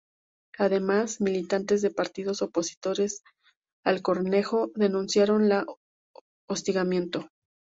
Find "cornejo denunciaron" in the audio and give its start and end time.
4.01-5.47